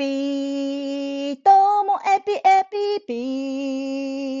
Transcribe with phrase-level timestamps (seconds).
[0.00, 1.36] ピー、
[1.84, 2.40] もエピエ
[2.98, 3.12] ピピ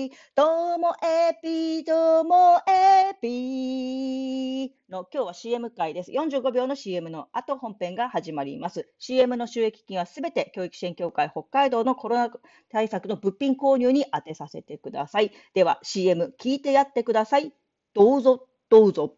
[0.06, 6.12] ー、どうもエピ、どうもエピの今日は CM 回です。
[6.12, 8.88] 45秒の CM の後本編が始まります。
[8.98, 12.30] CM の収益金はすべて教育支援協会北海道のコロナ
[12.70, 15.30] 対策の物品購入に充てさせてください。
[15.52, 17.52] では CM 聞いてやってください。
[17.92, 19.14] どうぞ、どうぞ。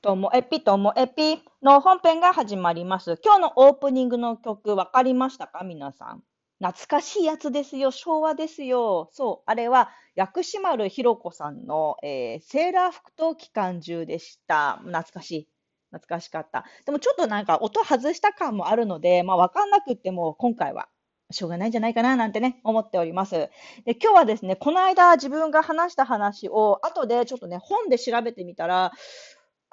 [0.00, 3.20] ともえぴともえぴの本編が始まります。
[3.24, 5.62] 今日のオープニングの曲分かりましたか？
[5.62, 6.24] 皆さん。
[6.58, 7.92] 懐かしいやつですよ。
[7.92, 9.08] 昭和ですよ。
[9.12, 9.42] そう。
[9.46, 14.78] あれは薬師丸ひろ子さんの、えー、セーラー服と機関銃でした。
[14.78, 15.48] 懐かしい。
[15.92, 16.64] 懐かしかった。
[16.84, 20.88] でもちょっとなんか音外した感もあるので、まあ分かんなくても今回は
[21.30, 23.50] しょうがないんじゃないかななんてね、思っております。
[23.84, 28.90] で今日はですね、この間自分が話した話を後でちょっとね、本で調べてみたら、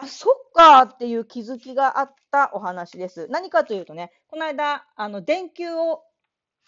[0.02, 3.28] あ、そっかっていう気づきがあったお話です。
[3.30, 6.04] 何かというとね、この間、あの、電球を、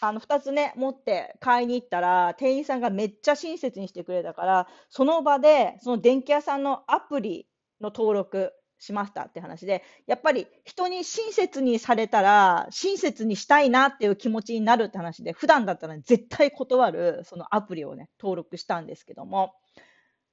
[0.02, 7.48] あの、2つね、持って買いに行ったら、店員さんがめっちゃ親切にしてくれたから、その場で、その電気屋さんのアプリ
[7.80, 19.54] の登録しましたって話で、やっぱり人に親切にされたら、親切にしたいなっていう気持ちになるって話で、普段だったら絶対断る、そのアプリをね、登録したんですけども、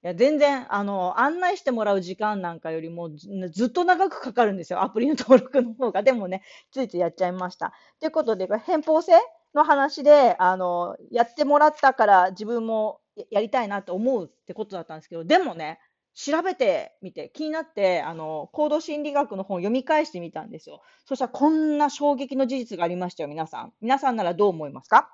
[0.04, 4.82] いや、全然、あの、案内してもらう時間なんかよりもずっと長くかかるんですよ。
[4.82, 6.04] アプリの登録の方が。
[6.04, 7.72] でもね、ついついやっちゃいました。
[7.98, 9.12] ということで、偏方性
[9.54, 15.80] の話で、あの、やってもらったから自分もやりたいなと思うってことだったんですけど、でもね、
[16.14, 20.80] 調べてみて、気になって、あの、行動心理学の本を読み返してみたんですよ。
[21.06, 23.72] そしたらこんな衝撃の事実がありましたよ、皆さん。
[23.80, 25.10] 皆さんならどう思いますか？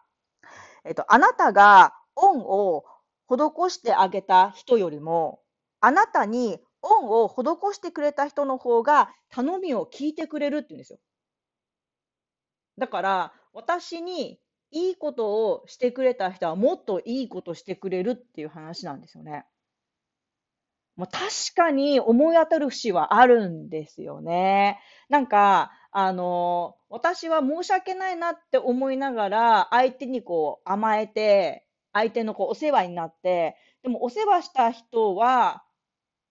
[0.84, 2.84] えっと、あなたがオンを
[3.26, 5.40] 施してあげた人よりも、
[5.80, 10.98] あなたに恩を施してくれた人の方が頼みを聞いてくれるって言うんですよ。
[12.78, 19.46] だから、私にいいことをしてくれた人はもっといいことしてくれるっていう話なんですよね。
[20.96, 21.22] まあ、確
[21.56, 24.80] かに思い当たる節はあるんですよね。
[25.08, 31.63] なんか、あの、私は申し訳ないなって思いながら、相手にこう甘えて、
[31.94, 35.64] 相手のこうお世話になって、でもお世話した人は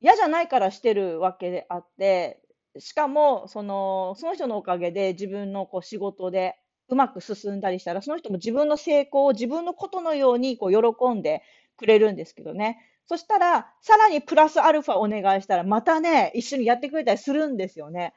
[0.02, 2.40] 嫌じゃないからしてるわけであって、
[2.78, 6.56] しかもそのその人のおかげで自分のこう仕事で
[6.90, 11.42] うまく進んだりしたら、その人も自分の成功を自分のことのようにこう喜んで
[11.78, 12.78] くれるんですけどね。
[13.06, 18.14] そしたら、さらにプラスアルファお願いしたら、またね、一緒にやってくれたりするんですよね。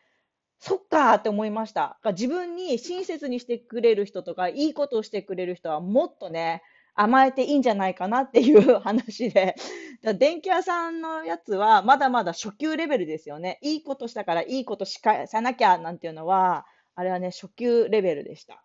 [0.58, 1.98] そっかーって思いました。
[2.04, 6.62] 自分に親切にしてくれる人とか、いいことをしてくれる人はもっとね、
[6.96, 9.54] 甘えていいんじゃないかなっていう話で、
[10.02, 13.58] だ電気屋さんのやつはまだまだ初級レベルですよね。
[13.62, 18.62] いいことしたからいいことしかさなきゃなんていうのは、あれはね、初級レベルでした。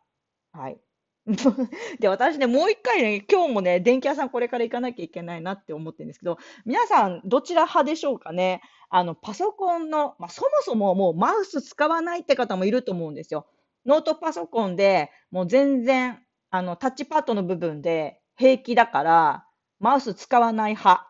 [0.54, 0.80] はい。
[2.00, 8.62] で、私ね、もう一回ね、今日もね、電気屋さんこれから行かなきゃいけないなって思ってるんですけど、皆さんどちら派でしょうかね？
[8.90, 13.48] あの、パソコンの、まあ、そもそももうマウス使わないって方もいると思うんですよ。
[13.86, 19.46] ノートパソコンでもう全然、あの、タッチパッドの部分で平気だから、
[19.80, 21.08] マウス使わない派。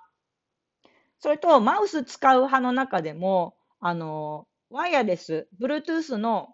[1.20, 6.50] それと、マウス使う派の中でも、あの、ワイヤレス、Bluetooth の、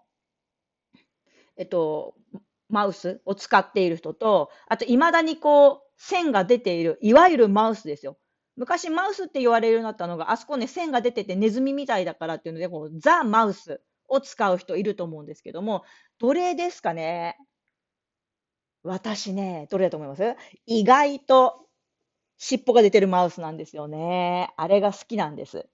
[1.58, 2.16] えっと、
[2.70, 8.18] マウスを使っている人と、あと、未だにこう、線が出ている、いわゆるマウスですよ。
[8.56, 15.84] 昔マウスって言われるようになったのが、あそこね、線が出ててネズミみたいだからっていうので、こうザ・マウスを使う人いると思うんですけども、
[16.20, 17.38] どれですかね？
[18.88, 20.36] 私ね、どれだと思います？
[20.66, 21.68] 意外と
[22.38, 24.54] 尻尾が出てるマウスなんですよね。
[24.58, 25.68] あれが好きなんです。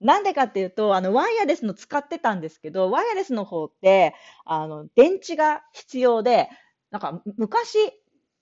[0.00, 4.14] なんでかっていうと、あの、ワイヤレスの使ってたんですけど、ワイヤレスの方って、
[4.44, 6.50] あの、電池が必要で、
[6.90, 7.78] なんか昔、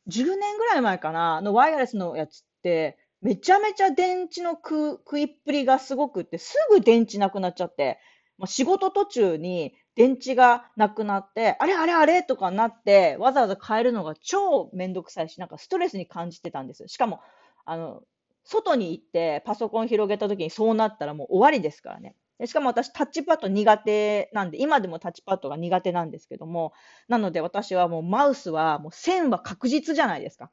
[0.08, 7.98] 10年ぐらい前かな、のワイヤレスのやつって、めちゃめちゃ電池の食食いっぷりがすごくって、すぐ電池なくなっちゃって、
[8.36, 16.86] まあ、仕事途中に電池がなくなって、あれあれあれとかなって、わざわざ変えるのが超めんどくさいし、なんかストレスに感じてたんです。
[16.88, 17.20] しかも、
[17.64, 18.02] あの、
[18.44, 22.14] 外に行ってパソコン広げた時にそうなったらもう終わりですからね。
[22.38, 26.72] でしかも私タッチパッド苦手なんで、今でもタッチパッドが苦手なんですけども、
[27.08, 30.50] なので私はもうマウスはもう線は確実じゃないですか。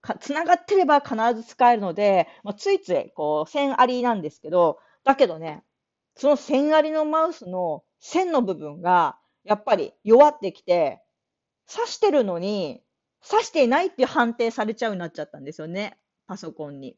[0.00, 5.62] か繋がってれば必ず使えるので、まあ、ついついこう線ありなんですけど、だけどね、
[6.16, 11.02] その線ありのマウスの線の部分がやっぱり弱ってきて、
[11.72, 12.82] 刺してるのに、
[13.28, 16.96] 刺していないって判定されちゃうようになっちゃったんですよね、パソコンに。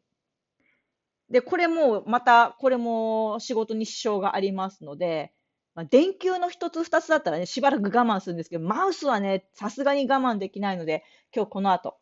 [1.31, 5.33] で、これも、また、これも仕事に支障がありますので、
[5.75, 11.03] まあ、電球の一つ二つだったらね、しばらく我慢するんですけど、マウスはね、さすがに我慢できないので、
[11.35, 11.97] 今日この後、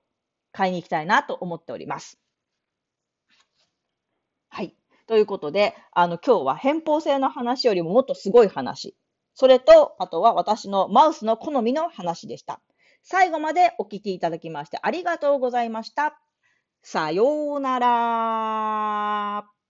[0.53, 2.21] 買いに行きたいなと思っております。
[5.07, 8.97] ということで、あの、今日は偏方性の話よりももっとすごい話。
[9.35, 12.61] それと、あとは私のマウスの好みの話でした。
[13.03, 16.19] 最後までお聞きいただきましてありがとうございました。
[16.83, 19.62] さようなら。